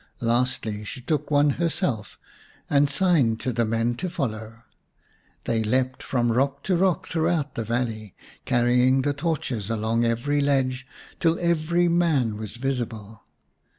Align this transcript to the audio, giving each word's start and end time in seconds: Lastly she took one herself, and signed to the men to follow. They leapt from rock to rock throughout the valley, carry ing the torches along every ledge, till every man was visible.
Lastly 0.21 0.83
she 0.83 0.99
took 0.99 1.29
one 1.29 1.51
herself, 1.61 2.17
and 2.71 2.89
signed 2.89 3.39
to 3.41 3.53
the 3.53 3.65
men 3.65 3.93
to 3.97 4.09
follow. 4.09 4.63
They 5.43 5.61
leapt 5.63 6.01
from 6.01 6.31
rock 6.31 6.63
to 6.63 6.75
rock 6.75 7.05
throughout 7.05 7.53
the 7.53 7.63
valley, 7.63 8.15
carry 8.43 8.81
ing 8.87 9.03
the 9.03 9.13
torches 9.13 9.69
along 9.69 10.03
every 10.03 10.41
ledge, 10.41 10.87
till 11.19 11.37
every 11.39 11.87
man 11.87 12.37
was 12.37 12.57
visible. 12.57 13.25